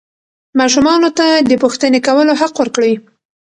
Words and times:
ماشومانو 0.59 1.09
ته 1.17 1.27
د 1.49 1.51
پوښتنې 1.63 1.99
کولو 2.07 2.33
حق 2.41 2.53
ورکړئ. 2.61 2.93